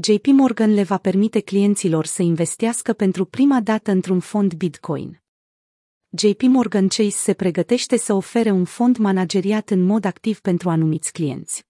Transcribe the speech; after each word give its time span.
JP 0.00 0.26
Morgan 0.26 0.74
le 0.74 0.82
va 0.82 0.98
permite 0.98 1.40
clienților 1.40 2.04
să 2.04 2.22
investească 2.22 2.92
pentru 2.92 3.24
prima 3.24 3.60
dată 3.60 3.90
într-un 3.90 4.20
fond 4.20 4.54
Bitcoin. 4.54 5.22
JP 6.10 6.42
Morgan 6.42 6.88
Chase 6.88 7.08
se 7.10 7.34
pregătește 7.34 7.96
să 7.96 8.12
ofere 8.12 8.50
un 8.50 8.64
fond 8.64 8.96
manageriat 8.96 9.70
în 9.70 9.80
mod 9.80 10.04
activ 10.04 10.40
pentru 10.40 10.70
anumiți 10.70 11.12
clienți. 11.12 11.66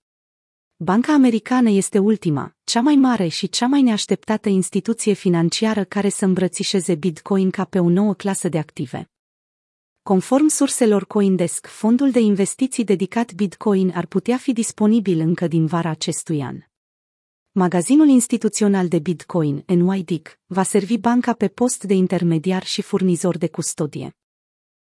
Banca 0.76 1.12
americană 1.12 1.70
este 1.70 1.98
ultima, 1.98 2.56
cea 2.64 2.80
mai 2.80 2.94
mare 2.94 3.28
și 3.28 3.48
cea 3.48 3.66
mai 3.66 3.82
neașteptată 3.82 4.48
instituție 4.48 5.12
financiară 5.12 5.84
care 5.84 6.08
să 6.08 6.24
îmbrățișeze 6.24 6.94
Bitcoin 6.94 7.50
ca 7.50 7.64
pe 7.64 7.78
o 7.78 7.88
nouă 7.88 8.14
clasă 8.14 8.48
de 8.48 8.58
active. 8.58 9.10
Conform 10.02 10.46
surselor 10.46 11.06
Coindesk, 11.06 11.66
fondul 11.66 12.10
de 12.10 12.20
investiții 12.20 12.84
dedicat 12.84 13.32
Bitcoin 13.32 13.92
ar 13.94 14.06
putea 14.06 14.36
fi 14.36 14.52
disponibil 14.52 15.20
încă 15.20 15.46
din 15.46 15.66
vara 15.66 15.90
acestui 15.90 16.42
an. 16.42 16.67
Magazinul 17.52 18.08
instituțional 18.08 18.88
de 18.88 18.98
Bitcoin, 18.98 19.64
NYDIC, 19.66 20.38
va 20.46 20.62
servi 20.62 20.98
banca 20.98 21.32
pe 21.32 21.48
post 21.48 21.84
de 21.84 21.94
intermediar 21.94 22.64
și 22.64 22.82
furnizor 22.82 23.38
de 23.38 23.48
custodie. 23.48 24.16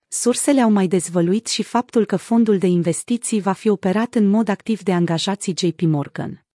Sursele 0.08 0.60
au 0.60 0.70
mai 0.70 0.86
dezvăluit 0.86 1.46
și 1.46 1.62
faptul 1.62 2.04
că 2.04 2.16
fondul 2.16 2.58
de 2.58 2.66
investiții 2.66 3.40
va 3.40 3.52
fi 3.52 3.68
operat 3.68 4.14
în 4.14 4.28
mod 4.28 4.48
activ 4.48 4.82
de 4.82 4.92
angajații 4.92 5.54
JP 5.56 5.80
Morgan. 5.80 6.46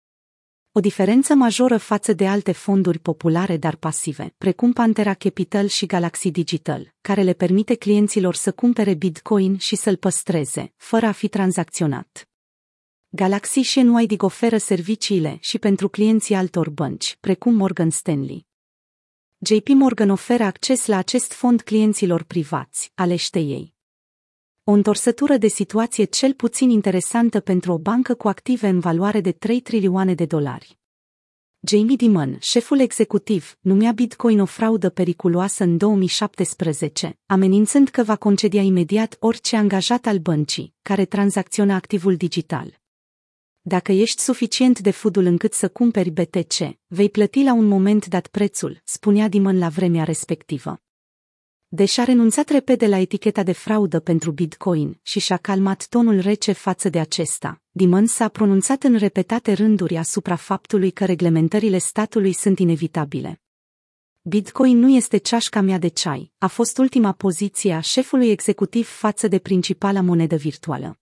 O 0.71 0.79
diferență 0.79 1.33
majoră 1.33 1.77
față 1.77 2.13
de 2.13 2.27
alte 2.27 2.51
fonduri 2.51 2.99
populare 2.99 3.57
dar 3.57 3.75
pasive, 3.75 4.33
precum 4.37 4.73
Pantera 4.73 5.13
Capital 5.13 5.67
și 5.67 5.85
Galaxy 5.85 6.31
Digital, 6.31 6.93
care 7.01 7.21
le 7.21 7.33
permite 7.33 7.75
clienților 7.75 8.35
să 8.35 8.51
cumpere 8.51 8.93
Bitcoin 8.93 9.57
și 9.57 9.75
să-l 9.75 9.95
păstreze, 9.95 10.73
fără 10.75 11.05
a 11.05 11.11
fi 11.11 11.27
tranzacționat. 11.27 12.26
Galaxy 13.17 13.59
și 13.59 13.81
NYDIG 13.81 14.23
oferă 14.23 14.57
serviciile 14.57 15.37
și 15.41 15.57
pentru 15.57 15.89
clienții 15.89 16.35
altor 16.35 16.69
bănci, 16.69 17.17
precum 17.19 17.55
Morgan 17.55 17.89
Stanley. 17.89 18.45
JP 19.39 19.67
Morgan 19.67 20.09
oferă 20.09 20.43
acces 20.43 20.85
la 20.85 20.97
acest 20.97 21.31
fond 21.31 21.61
clienților 21.61 22.23
privați, 22.23 22.91
alește 22.95 23.39
ei. 23.39 23.73
O 24.63 24.71
întorsătură 24.71 25.37
de 25.37 25.47
situație 25.47 26.03
cel 26.03 26.33
puțin 26.33 26.69
interesantă 26.69 27.39
pentru 27.39 27.71
o 27.71 27.77
bancă 27.77 28.13
cu 28.13 28.27
active 28.27 28.67
în 28.67 28.79
valoare 28.79 29.21
de 29.21 29.31
3 29.31 29.59
trilioane 29.59 30.13
de 30.13 30.25
dolari. 30.25 30.79
Jamie 31.59 31.95
Dimon, 31.95 32.37
șeful 32.39 32.79
executiv, 32.79 33.57
numea 33.59 33.91
Bitcoin 33.91 34.39
o 34.39 34.45
fraudă 34.45 34.89
periculoasă 34.89 35.63
în 35.63 35.77
2017, 35.77 37.19
amenințând 37.25 37.89
că 37.89 38.03
va 38.03 38.15
concedia 38.15 38.61
imediat 38.61 39.17
orice 39.19 39.55
angajat 39.55 40.05
al 40.05 40.17
băncii, 40.17 40.73
care 40.81 41.05
tranzacționa 41.05 41.75
activul 41.75 42.15
digital. 42.15 42.85
Dacă 43.69 43.91
ești 43.91 44.21
suficient 44.21 44.79
de 44.79 44.91
fudul 44.91 45.25
încât 45.25 45.53
să 45.53 45.69
cumperi 45.69 46.09
BTC, 46.09 46.77
vei 46.87 47.09
plăti 47.09 47.43
la 47.43 47.53
un 47.53 47.65
moment 47.65 48.05
dat 48.05 48.27
prețul, 48.27 48.81
spunea 48.83 49.27
Dimon 49.27 49.57
la 49.57 49.69
vremea 49.69 50.03
respectivă. 50.03 50.81
Deși 51.67 51.99
a 51.99 52.03
renunțat 52.03 52.49
repede 52.49 52.87
la 52.87 52.97
eticheta 52.97 53.43
de 53.43 53.51
fraudă 53.51 53.99
pentru 53.99 54.31
Bitcoin 54.31 54.99
și 55.01 55.19
și-a 55.19 55.37
calmat 55.37 55.87
tonul 55.89 56.19
rece 56.19 56.51
față 56.51 56.89
de 56.89 56.99
acesta, 56.99 57.61
Dimon 57.71 58.05
s-a 58.05 58.27
pronunțat 58.27 58.83
în 58.83 58.95
repetate 58.95 59.53
rânduri 59.53 59.97
asupra 59.97 60.35
faptului 60.35 60.91
că 60.91 61.05
reglementările 61.05 61.77
statului 61.77 62.33
sunt 62.33 62.59
inevitabile. 62.59 63.41
Bitcoin 64.21 64.77
nu 64.77 64.95
este 64.95 65.17
ceașca 65.17 65.61
mea 65.61 65.77
de 65.77 65.87
ceai, 65.87 66.31
a 66.37 66.47
fost 66.47 66.77
ultima 66.77 67.11
poziție 67.11 67.73
a 67.73 67.79
șefului 67.79 68.29
executiv 68.29 68.87
față 68.87 69.27
de 69.27 69.39
principala 69.39 70.01
monedă 70.01 70.35
virtuală. 70.35 70.99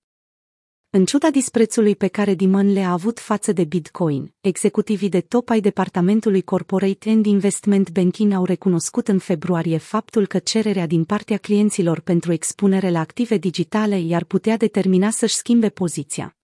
În 0.95 1.05
ciuda 1.05 1.29
disprețului 1.29 1.95
pe 1.95 2.07
care 2.07 2.33
Dimon 2.33 2.73
le-a 2.73 2.91
avut 2.91 3.19
față 3.19 3.51
de 3.51 3.63
Bitcoin, 3.63 4.33
executivii 4.41 5.09
de 5.09 5.21
top 5.21 5.49
ai 5.49 5.59
departamentului 5.59 6.41
Corporate 6.41 7.09
and 7.09 7.25
Investment 7.25 7.91
Banking 7.91 8.33
au 8.33 8.45
recunoscut 8.45 9.07
în 9.07 9.19
februarie 9.19 9.77
faptul 9.77 10.27
că 10.27 10.39
cererea 10.39 10.87
din 10.87 11.03
partea 11.03 11.37
clienților 11.37 11.99
pentru 11.99 12.31
expunere 12.31 12.89
la 12.89 12.99
active 12.99 13.37
digitale 13.37 13.99
i-ar 13.99 14.23
putea 14.23 14.57
determina 14.57 15.09
să-și 15.09 15.35
schimbe 15.35 15.69
poziția. 15.69 16.37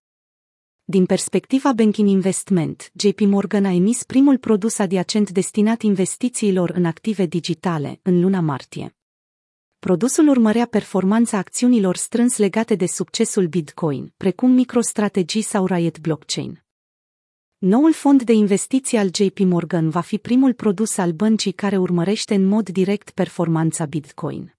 Din 0.84 1.06
perspectiva 1.06 1.74
Banking 1.74 2.09
Investment, 2.09 2.92
JP 2.94 3.20
Morgan 3.20 3.66
a 3.66 3.72
emis 3.72 4.03
primul 4.03 4.38
produs 4.38 4.80
adiacent 4.80 5.30
destinat 5.30 5.81
investițiilor 5.81 6.70
în 6.70 6.86
active 6.86 7.26
digitale 7.26 8.00
în 8.02 8.22
luna 8.22 8.40
martie. 8.40 8.96
Produsul 9.88 10.28
urmărea 10.28 10.66
performanța 10.66 11.38
acțiunilor 11.38 11.96
strâns 11.96 12.38
legate 12.38 12.75
de 12.75 12.86
succesul 12.86 13.47
Bitcoin, 13.47 14.14
precum 14.18 14.52
MicroStrategy 14.52 15.42
sau 15.42 15.66
Riot 15.66 16.00
Blockchain. 16.00 16.64
Noul 17.58 17.94
fond 17.94 18.24
de 18.24 18.34
investiții 18.34 18.97
al 18.97 19.09
JP 19.14 19.40
Morgan 19.40 19.90
va 19.90 20.02
fi 20.02 20.18
primul 20.18 20.53
produs 20.53 20.97
al 20.97 21.12
băncii 21.12 21.52
care 21.52 21.78
urmărește 21.78 22.36
în 22.36 22.46
mod 22.46 22.70
direct 22.70 23.09
performanța 23.09 23.86
Bitcoin. 23.86 24.56